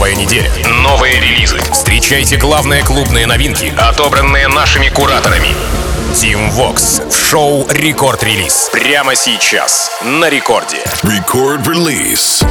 [0.00, 0.50] Новая неделя,
[0.82, 1.58] новые релизы.
[1.70, 5.48] Встречайте главные клубные новинки, отобранные нашими кураторами.
[6.14, 8.70] Тим Вокс в шоу Record Release.
[8.72, 10.78] Прямо сейчас на рекорде.
[11.02, 12.42] Record Release.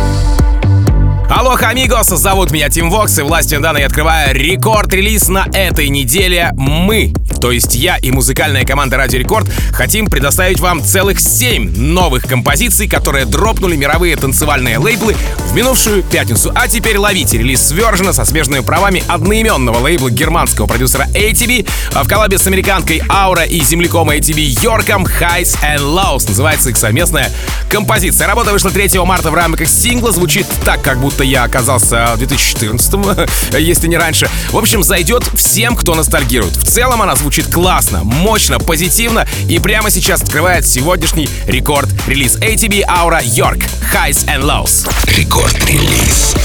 [1.28, 6.50] Алло, amigos, зовут меня Тим Вокс, и властью данной открываю Record Release на этой неделе
[6.54, 12.24] «Мы», то есть я и музыкальная команда Радио Рекорд, хотим представить вам целых 7 новых
[12.24, 15.16] композиций, которые дропнули мировые танцевальные лейблы
[15.48, 16.52] в минувшую пятницу.
[16.54, 21.68] А теперь ловите релиз Свержена со смежными правами одноименного лейбла германского продюсера ATV
[22.04, 26.28] в коллабе с американкой Аура и земляком ATV Йорком Highs and Lows.
[26.28, 27.32] Называется их совместная
[27.72, 28.28] композиция.
[28.28, 32.90] Работа вышла 3 марта в рамках сингла, звучит так, как будто я оказался в 2014
[33.60, 34.30] если не раньше.
[34.52, 36.56] В общем, зайдет всем, кто ностальгирует.
[36.58, 43.22] В целом она звучит классно, мощно, позитивно и прямо сейчас открывает сегодняшний рекорд-релиз ATB Aura
[43.24, 44.90] York Highs and Lows.
[45.16, 46.36] Рекорд-релиз.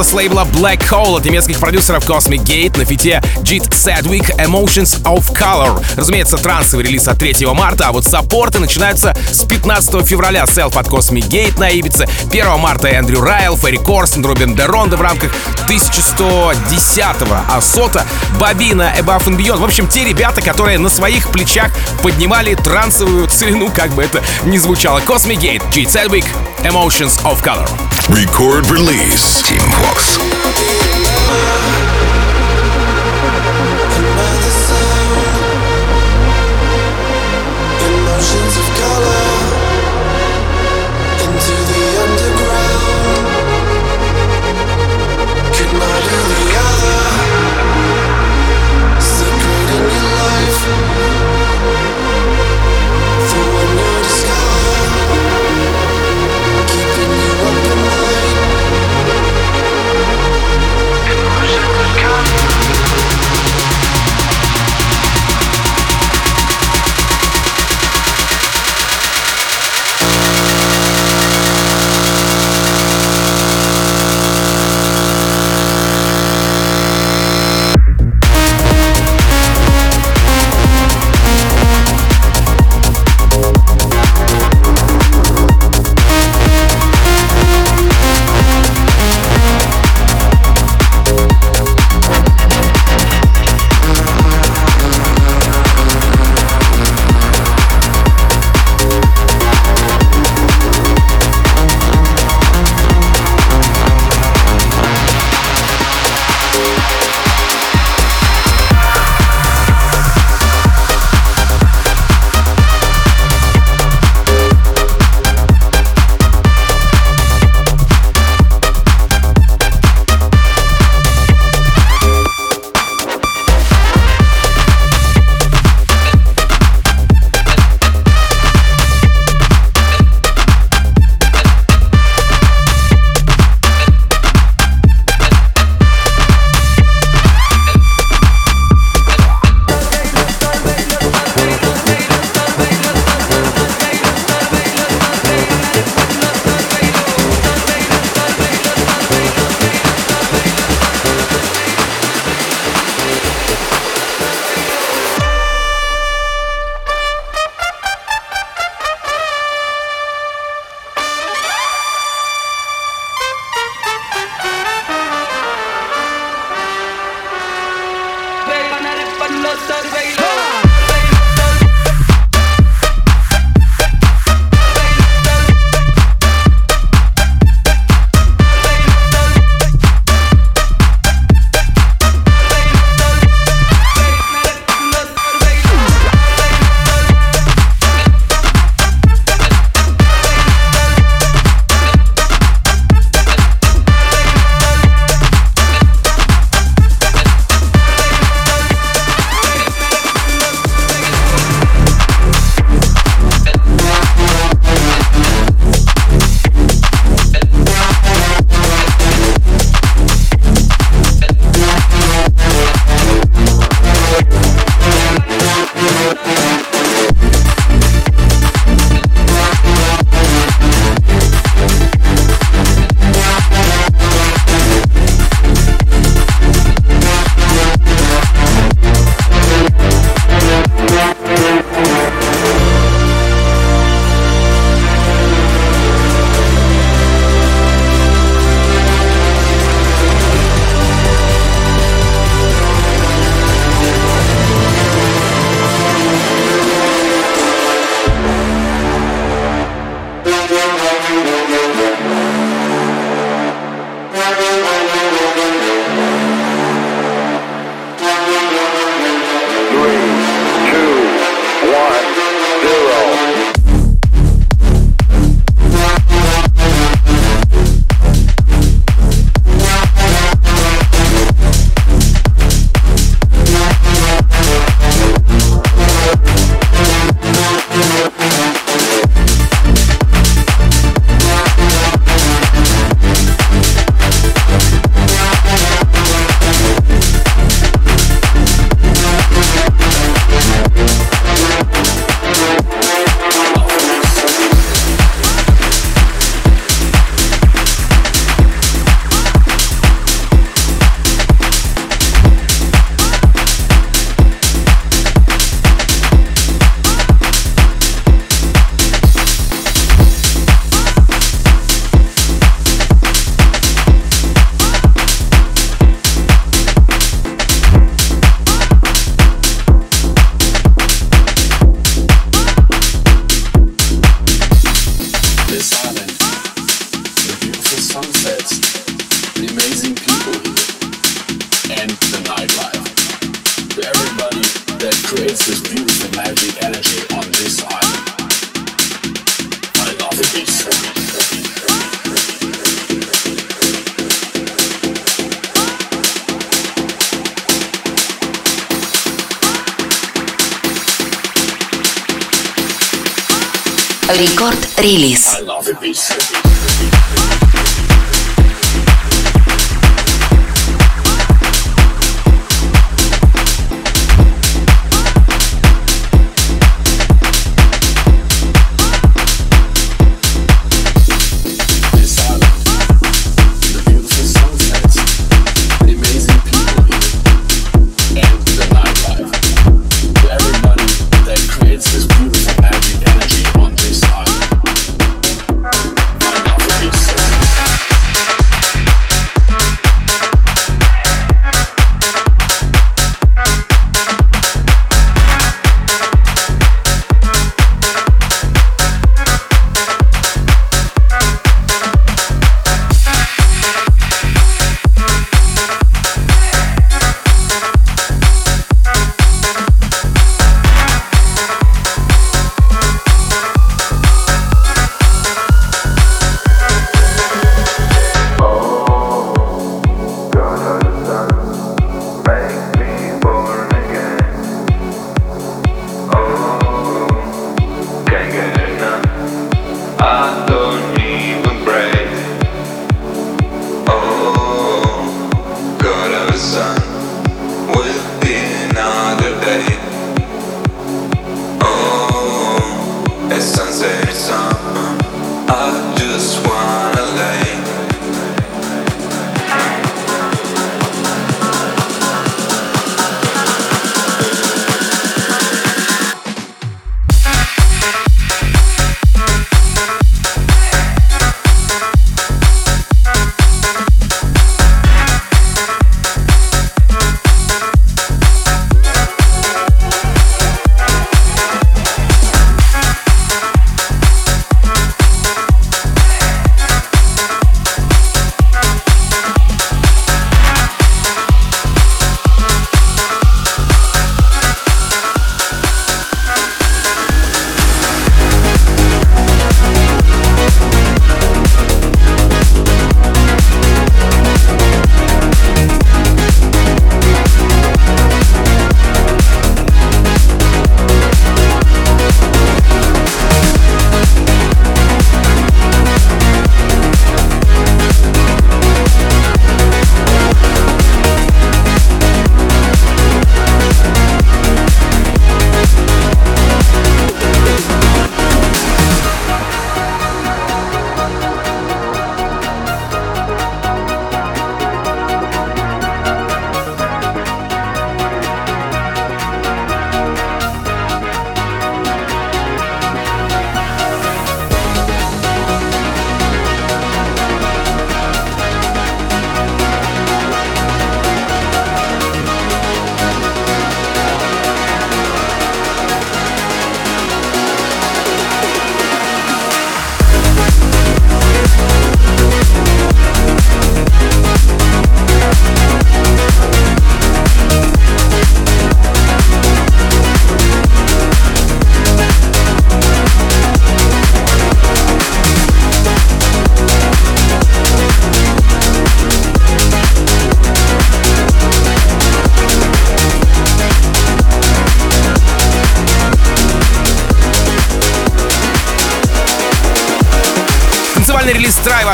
[0.00, 5.02] Работа с лейбла Black Hole от немецких продюсеров Cosmic Gate на фите Jit Sadwick Emotions
[5.02, 5.84] of Color.
[5.96, 10.46] Разумеется, трансовый релиз от 3 марта, а вот саппорты начинаются с 15 февраля.
[10.46, 15.02] Селф от Cosmic Gate на Ибице, 1 марта Эндрю Райл, Ферри Корстен, Робин Деронда в
[15.02, 15.32] рамках
[15.68, 18.06] 1110-го Асота,
[18.38, 19.56] Бабина, Above and.
[19.56, 21.72] В общем, те ребята, которые на своих плечах
[22.02, 25.00] поднимали трансовую целину, как бы это ни звучало.
[25.00, 26.24] Cosmic Gate, Jit Sadwick
[26.62, 27.89] Emotions of Color.
[28.12, 29.40] Record release.
[29.42, 30.29] Team Vox.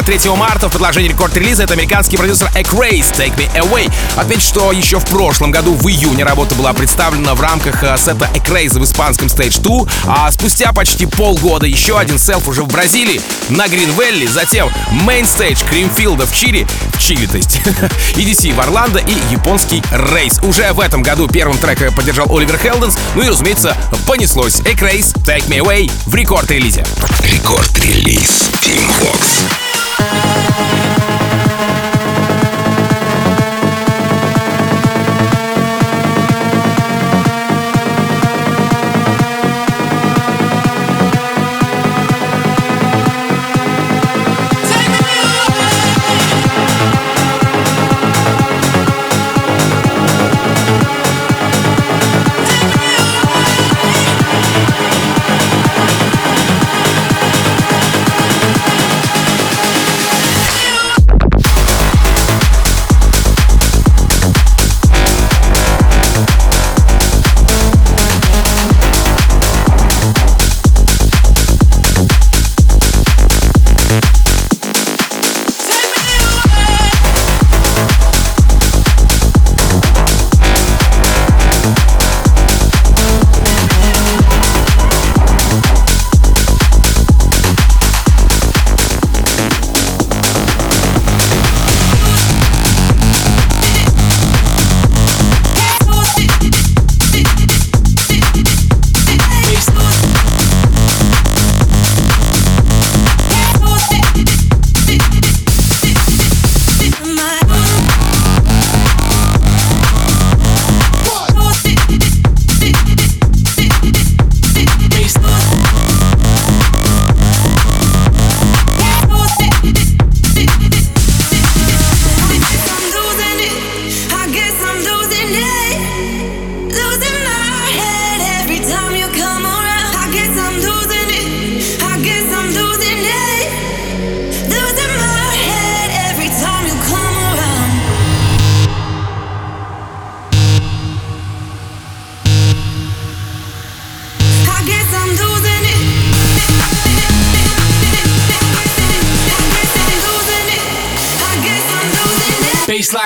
[0.06, 3.92] 3 марта в предложении рекорд-релиза это американский продюсер Acraze Take Me Away.
[4.14, 8.30] Отметь, что еще в прошлом году в июне работа была представлена в рамках э, сета
[8.32, 13.20] Acraze в испанском Stage 2, а спустя почти полгода еще один селф уже в Бразилии
[13.48, 14.68] на Гринвелли, затем
[15.08, 16.68] Main Stage Кримфилда в Чили,
[17.00, 17.56] Чили, то есть,
[18.14, 20.38] EDC в Орландо и японский рейс.
[20.42, 25.48] Уже в этом году первым трек поддержал Оливер Хелденс, ну и, разумеется, понеслось Acraze Take
[25.48, 26.84] Me Away в рекорд-релизе.
[27.24, 29.25] Рекорд-релиз Team Vox.
[30.58, 30.85] Thank you.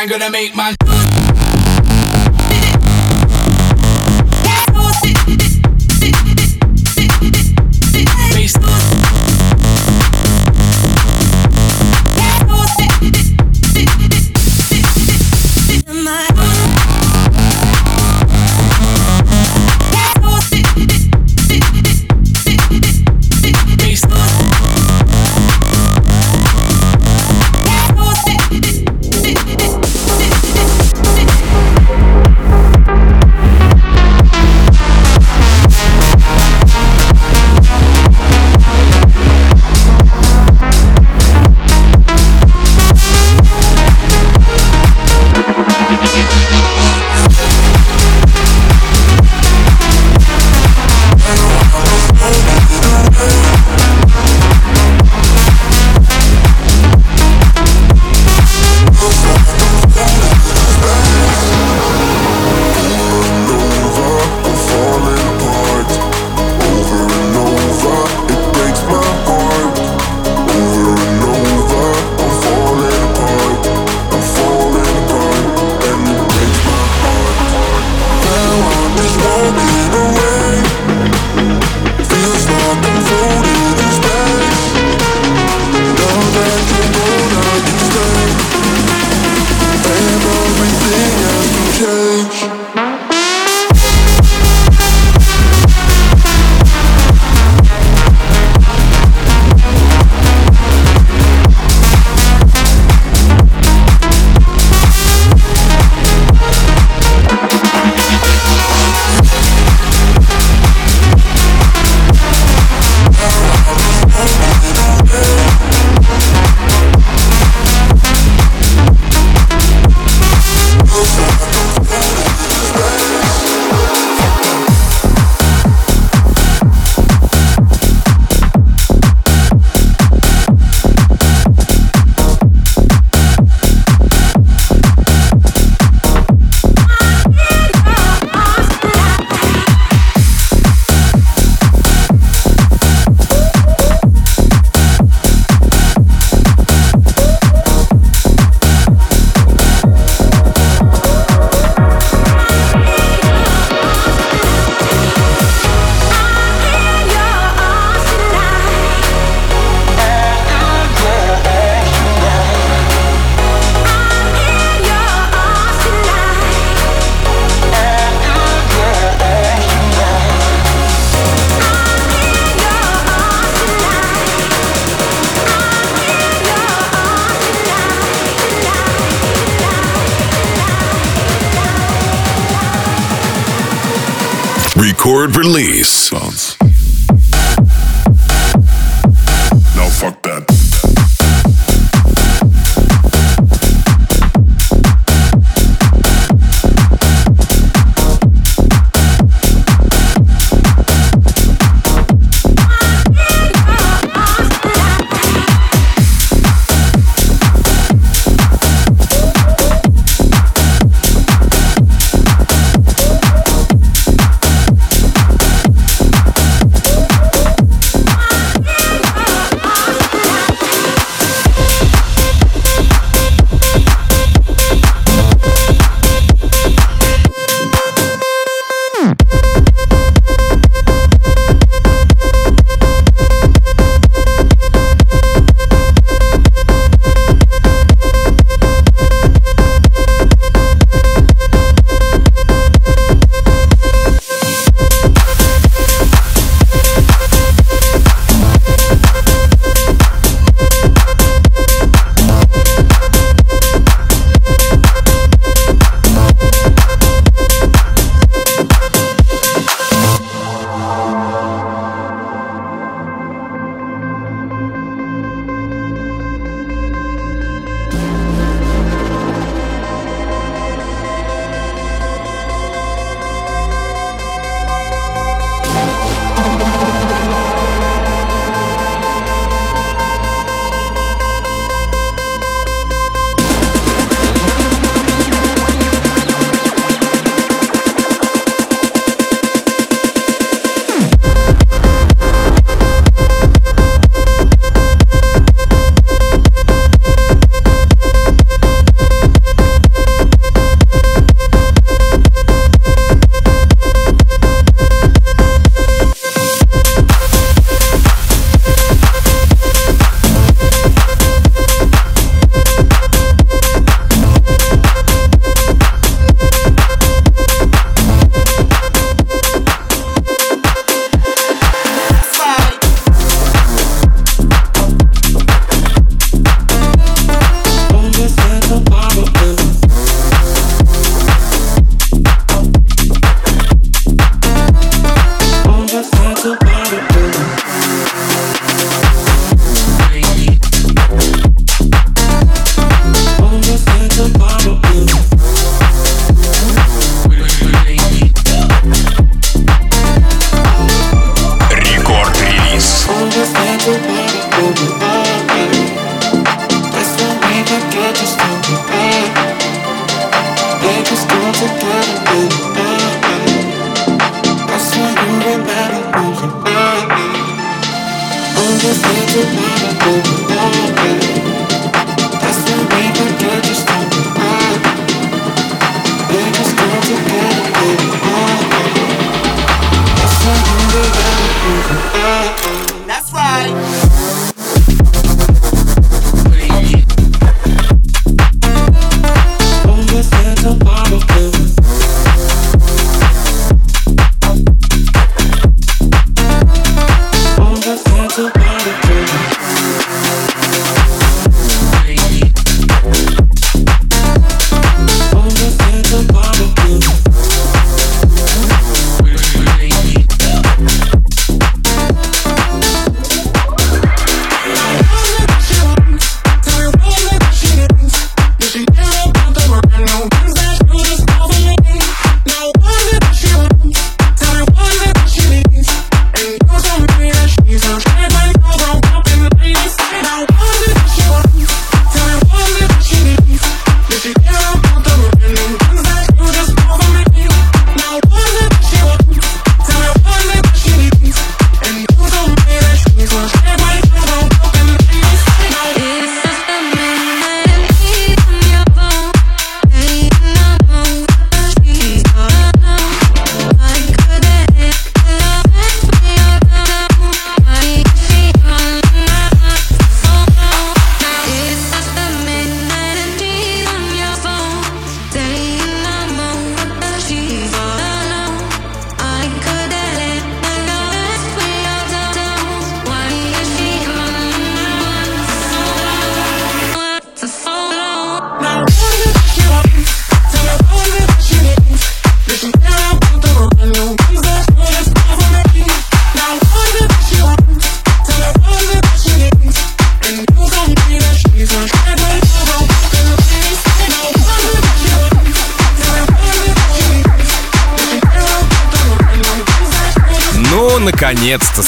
[0.01, 0.80] Baseline gonna make man.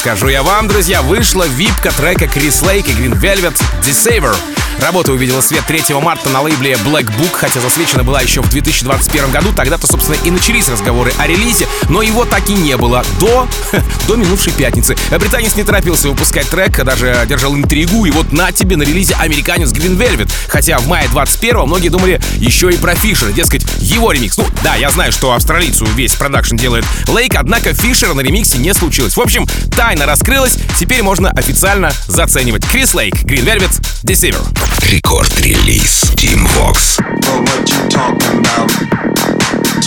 [0.02, 4.34] Скажу я вам, друзья, вышла випка трека Крис Лейк и Green Velvet Deceiver.
[4.82, 9.30] Работа увидела свет 3 марта на лейбле Black Book, хотя засвечена была еще в 2021
[9.30, 9.52] году.
[9.54, 13.46] Тогда-то, собственно, и начались разговоры о релизе, но его так и не было до,
[14.08, 14.96] до минувшей пятницы.
[15.10, 19.70] Британец не торопился выпускать трек, даже держал интригу, и вот на тебе на релизе американец
[19.70, 20.28] Green Velvet.
[20.48, 24.36] Хотя в мае 21 многие думали еще и про Фишера, дескать, его ремикс.
[24.36, 28.74] Ну, да, я знаю, что австралийцу весь продакшн делает Лейк, однако Фишера на ремиксе не
[28.74, 29.16] случилось.
[29.16, 32.66] В общем, тайна раскрылась, теперь можно официально заценивать.
[32.66, 34.61] Крис Лейк, Green Velvet, Deceiver.
[34.91, 36.97] Рекорд-релиз Team Vox.
[37.25, 38.69] But what you talking about?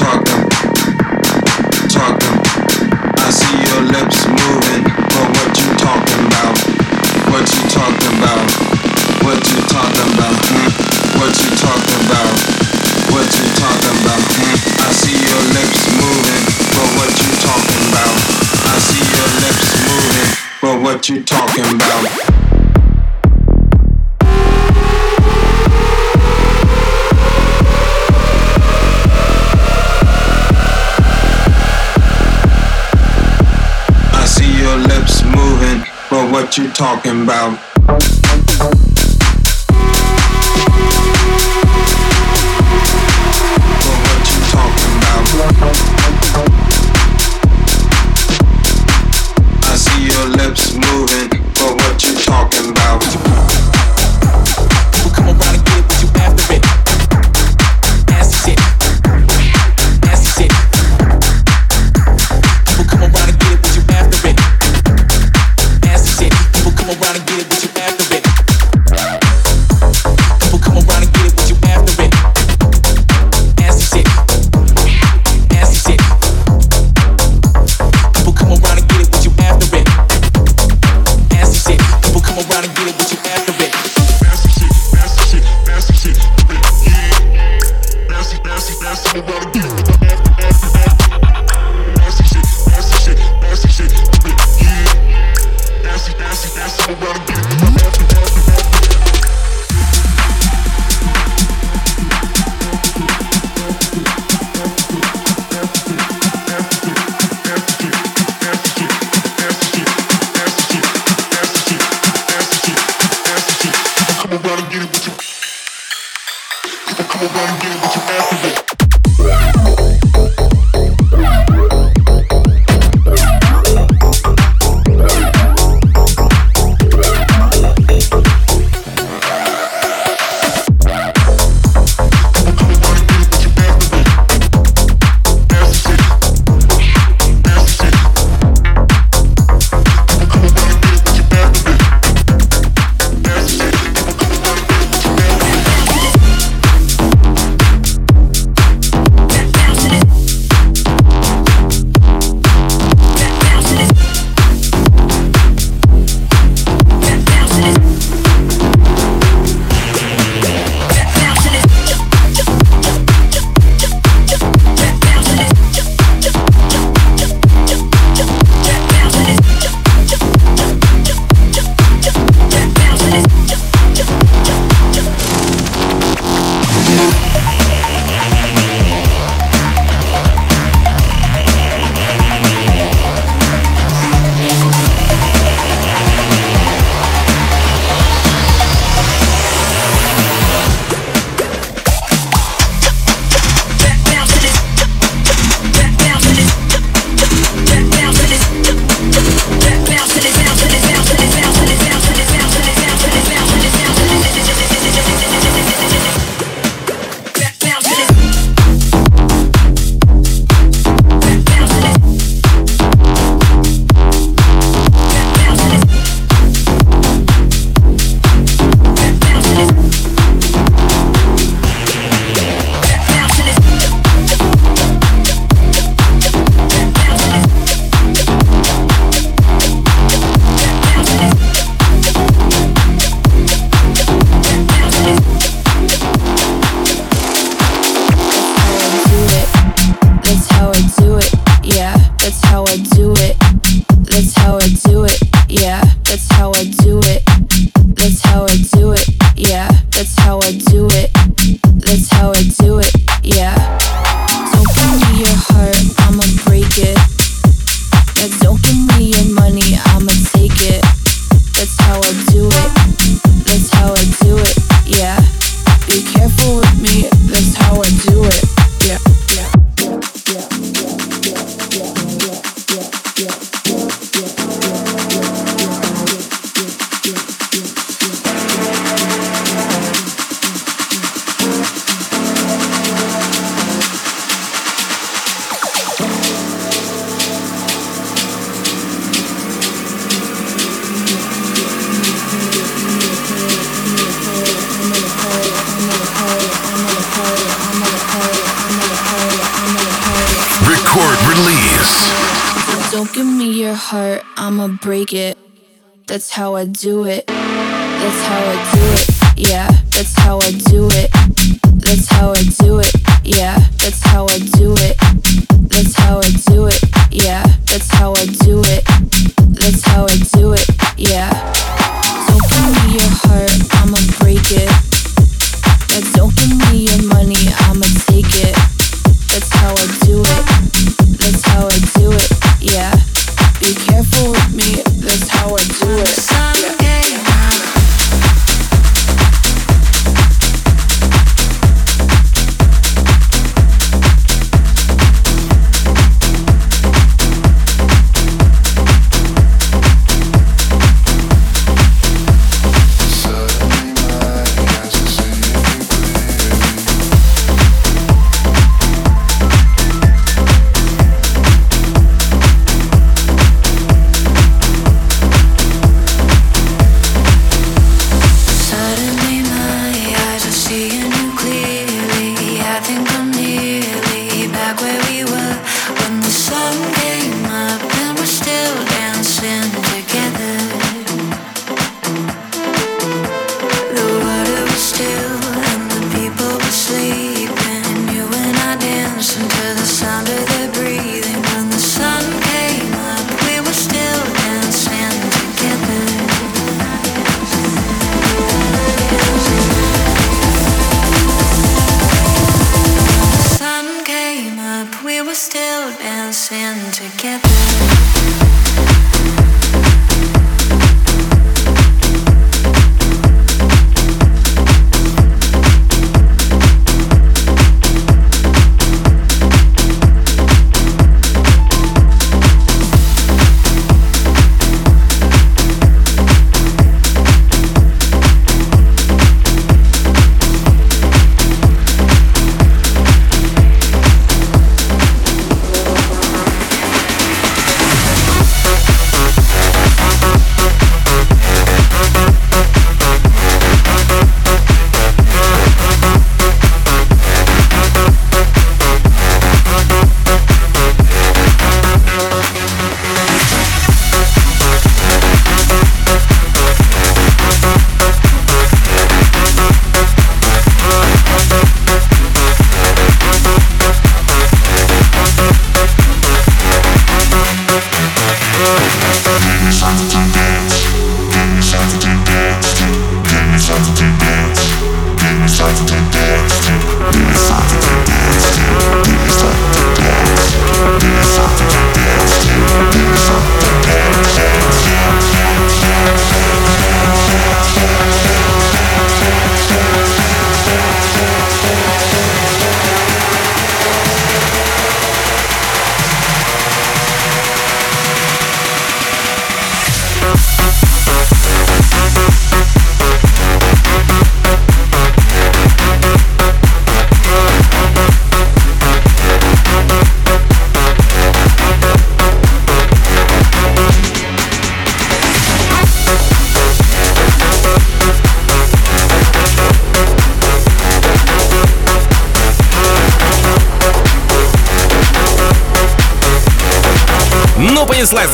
[0.00, 0.42] Talking,
[1.88, 2.37] talking.
[3.26, 4.83] I see your lips moving.
[5.14, 6.56] But what you talking about?
[7.33, 8.46] What you talking about?
[9.24, 10.37] What you talking about?
[10.50, 10.70] Hmm?
[11.18, 12.35] What you talking about?
[13.12, 14.22] What you talking about?
[14.38, 14.56] Hmm?
[14.87, 16.44] I see your lips moving.
[16.76, 18.14] But what you talking about?
[18.70, 20.30] I see your lips moving.
[20.62, 21.84] But what you talking about?
[36.75, 37.74] Talking about?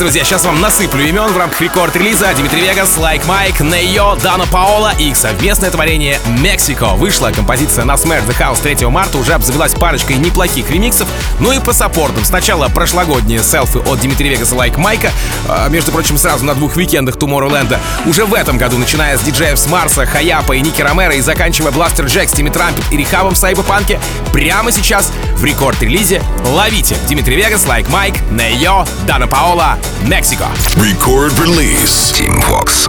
[0.02, 2.34] друзья, сейчас вам насыплю имен в рамках Record Release.
[2.34, 6.94] Dimitri Vegas, Like Mike, Ne-Yo, Danna Paola и их совместное творение «Mexico».
[6.94, 11.06] Вышла композиция на Smash The House 3 марта, уже обзавелась парочкой неплохих ремиксов,
[11.38, 12.24] ну и по support ам.
[12.24, 15.12] Сначала прошлогодние сеты от Dimitri Vegas а, Like Mike а,
[15.48, 17.78] а, между прочим, сразу на двух уикендах Tomorrowland.
[18.04, 21.70] Уже в этом году, начиная с диджеев с Марса, Хаяпа и Nicky Romero и заканчивая
[21.70, 24.00] Blasterjaxx, Timmy Trumpet и R3hab ом в Сайбопанке,
[24.32, 26.22] прямо сейчас в Record Release.
[26.44, 26.96] Ловите!
[27.08, 30.46] Dimitri Vegas, Like Mike, Ne-Yo, Danna Paola, Мексико.
[30.76, 32.12] Record Release.
[32.12, 32.88] Team Fox.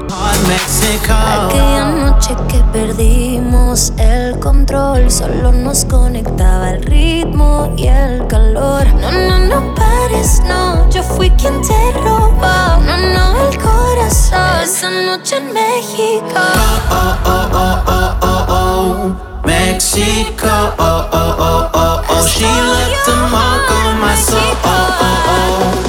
[1.10, 8.86] Aquella noche que perdimos el control, solo nos conectaba el ritmo y el calor.
[9.02, 12.80] No, no, no pares, no, yo fui quien te robó.
[12.86, 14.40] No, no, el corazón.
[14.64, 16.36] Esa noche en México.
[16.36, 19.33] Oh, oh, oh, oh, oh, oh, oh.
[19.46, 22.28] Mexico, oh, oh, oh, oh, oh.
[22.28, 25.83] She left a mark on my soul, oh, oh, oh.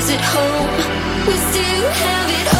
[0.00, 2.59] is it hope we still have it all?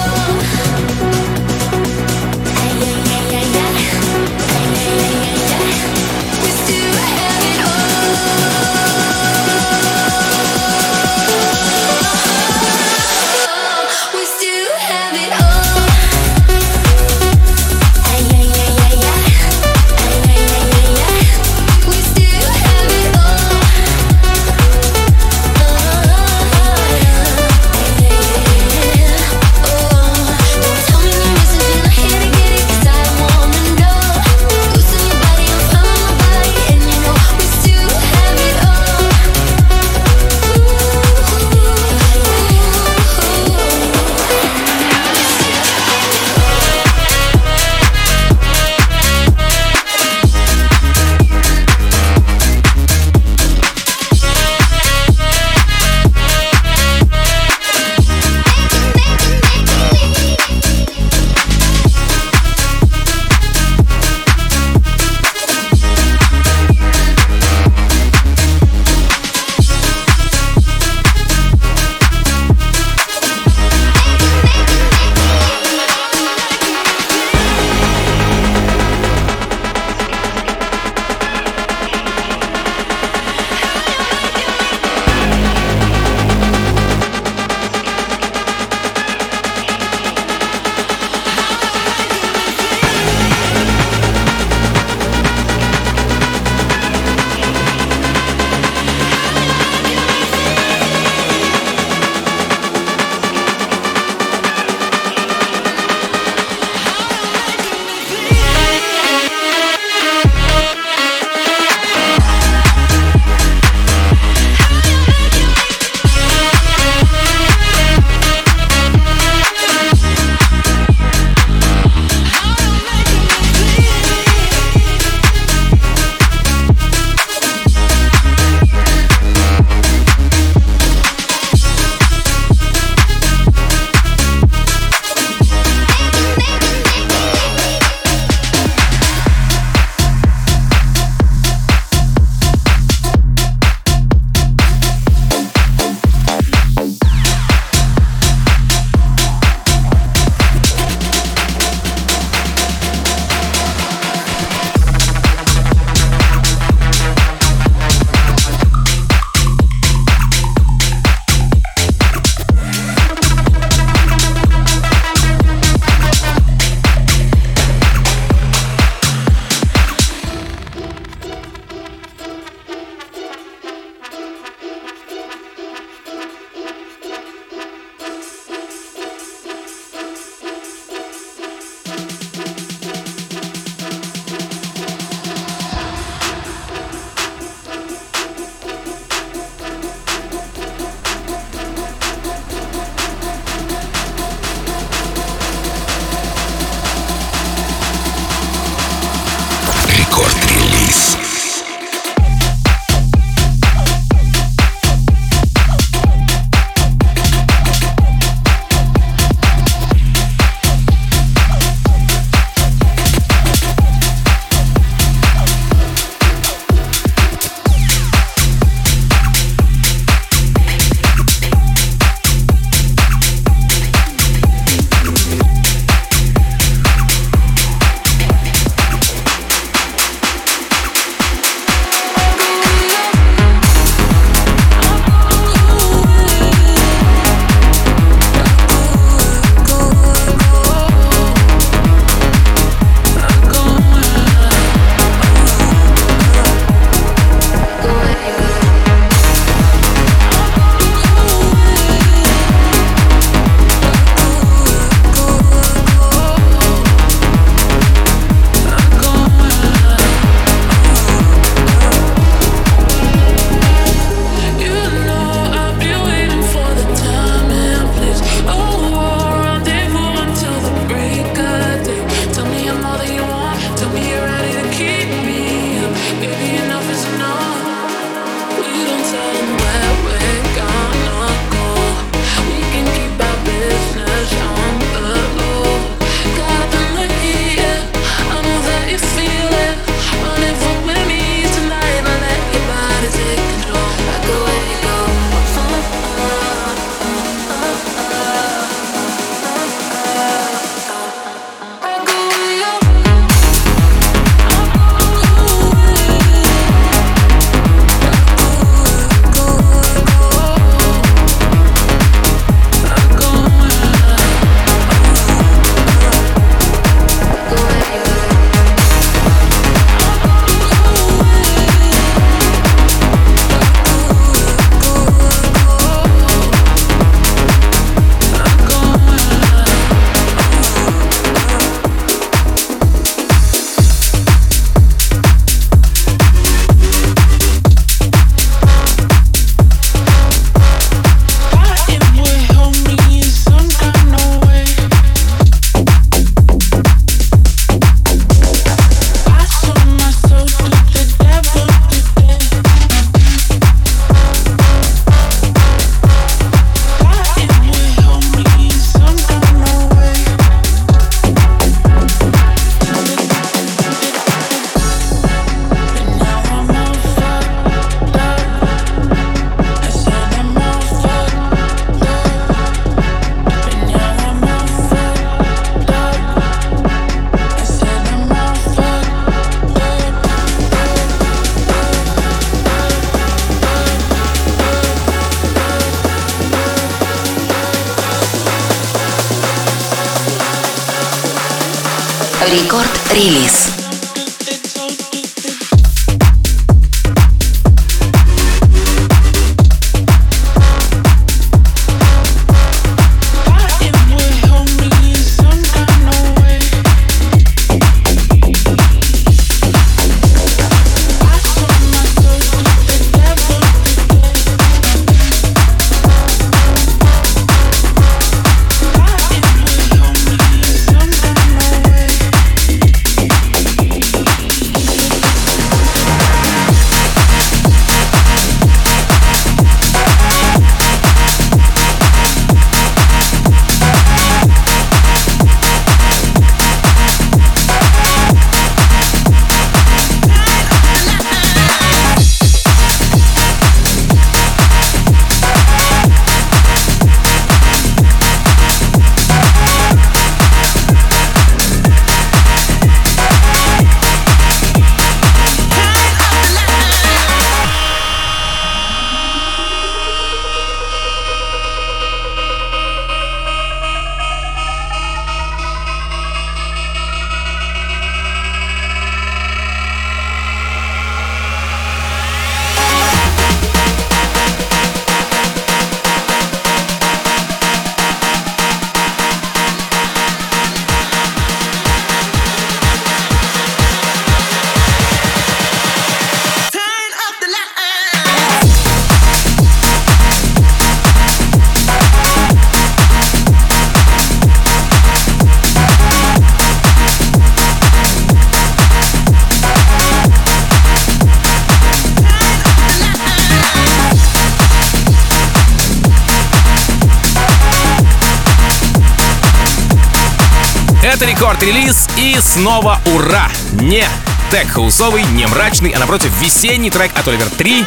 [511.71, 513.49] Record Release и снова ура!
[513.73, 514.05] Не
[514.51, 517.85] тек-хаусовый, не мрачный, а напротив весенний трек от Oliver Tree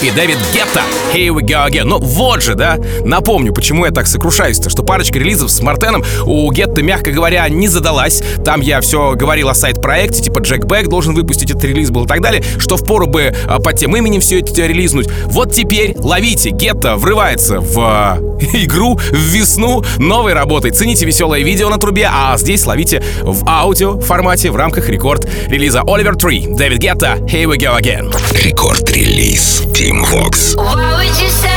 [0.00, 0.80] и David Guetta
[1.12, 1.84] «Here we go again».
[1.84, 2.78] Ну вот же, да?
[3.04, 7.68] Напомню, почему я так сокрушаюсь-то, что парочка релизов с Мартеном у Гетта, мягко говоря, не
[7.68, 8.22] задалась.
[8.44, 12.08] Там я все говорил о side-проекте, типа Jack Back должен выпустить этот релиз был и
[12.08, 15.08] так далее, что впору бы а, под тем именем все это релизнуть.
[15.26, 20.70] Вот теперь ловите, Гетта врывается в а, игру, в весну новой работой.
[20.70, 25.82] Цените веселое видео на трубе, а здесь ловите в аудио формате в рамках Record Release
[25.86, 28.12] Oliver Tree, David Guetta, Here we go again.
[28.32, 30.56] Record Release Тим Вокс.
[30.56, 31.47] Why would you say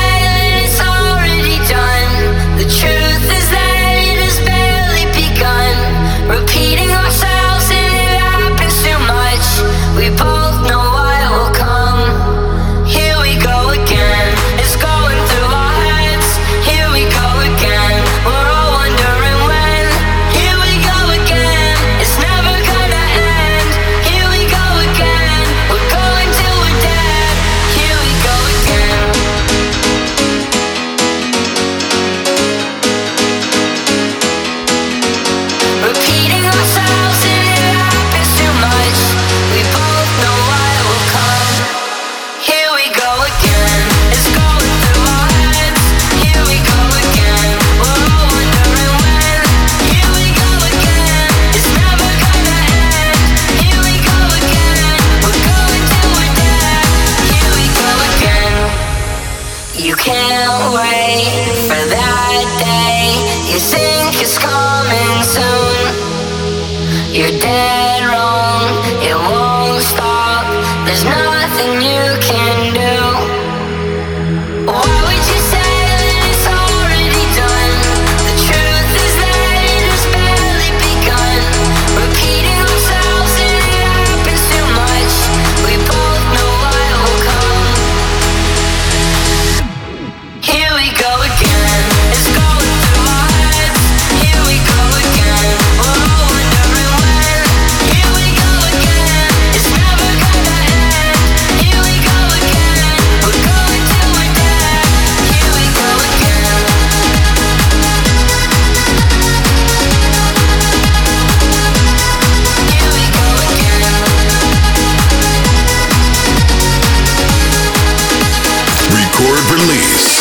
[119.29, 120.20] Record release.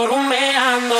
[0.00, 0.96] Diego rumeando.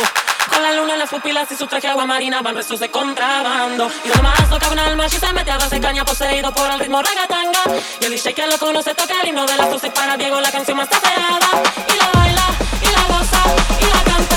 [0.52, 3.90] Con la luna en las pupilas y su traje agua marina van restos de contrabando.
[4.04, 6.78] Y lo más toca un alma y se mete a base caña poseído por el
[6.80, 7.60] ritmo ragatanga.
[8.00, 10.50] Y el DJ que lo conoce toca el himno de las 12 para Diego la
[10.50, 11.62] canción más tapeada.
[11.88, 12.46] Y la baila,
[12.82, 13.42] y la goza,
[13.80, 14.29] y la canta.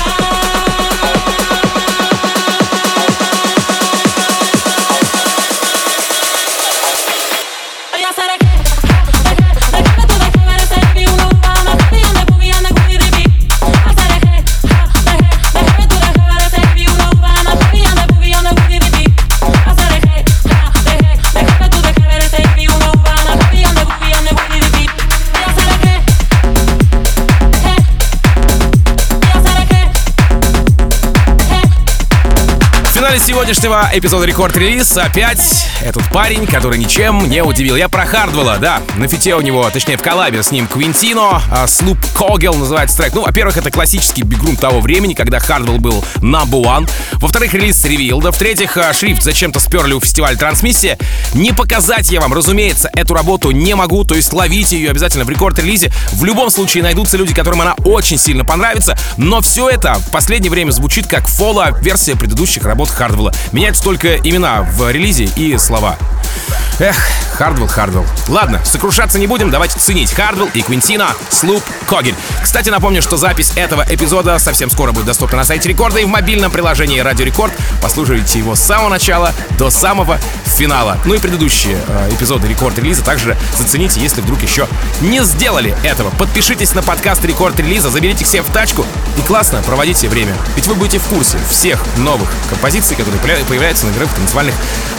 [33.04, 37.76] Финале сегодняшнего эпизода Record Release опять этот парень, который ничем не удивил.
[37.76, 38.80] Я про Хардвелла, да.
[38.96, 43.12] На фите у него, точнее в коллабе с ним Quintino, а Слуп Когел называется трек.
[43.12, 46.90] Ну, во-первых, это классический big room того времени, когда Хардвелл был number one.
[47.14, 48.32] Во-вторых, релиз Revealed а.
[48.32, 50.96] В-третьих, а, шрифт зачем-то сперли у фестиваля Transmission.
[51.34, 55.30] Не показать я вам, разумеется, эту работу не могу, то есть ловите ее обязательно в
[55.30, 55.92] Record Release.
[56.12, 60.50] В любом случае найдутся люди, которым она очень сильно понравится, но все это в последнее
[60.50, 63.32] время звучит как follow-версия предыдущих работ Хардвелла.
[63.52, 65.96] Меняются только имена в релизе и слова.
[66.80, 66.96] Эх,
[67.34, 68.04] Хардвелл, Хардвелл.
[68.28, 72.16] Ладно, сокрушаться не будем, давайте ценить Хардвелл и Quintino, Sloopkogel.
[72.42, 76.08] Кстати, напомню, что запись этого эпизода совсем скоро будет доступна на сайте Рекорда и в
[76.08, 77.52] мобильном приложении Радио Рекорд.
[77.80, 80.98] Послушайте его с самого начала до самого финала.
[81.04, 84.68] Ну и предыдущие э, эпизоды Record Release также зацените, если вдруг еще
[85.00, 86.10] не сделали этого.
[86.10, 88.84] Подпишитесь на подкаст Record Release, заберите к себе в тачку
[89.18, 90.34] и классно проводите время.
[90.56, 94.54] Ведь вы будете в курсе всех новых композиций, которые поля- появляются на игровых танцевальных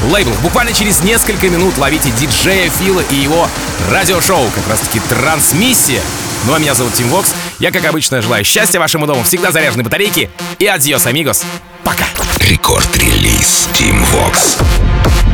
[0.09, 0.39] лейблах.
[0.39, 3.47] Буквально через несколько минут ловите диджея Фила и его
[3.91, 6.01] радиошоу, как раз таки Transmission.
[6.45, 7.33] Ну а меня зовут Тим Вокс.
[7.59, 10.29] Я, как обычно, желаю счастья вашему дому, всегда заряженной батарейки.
[10.59, 11.43] И adiós, amigos.
[11.83, 12.05] Пока.
[12.39, 15.24] Record Release Тим Вокс.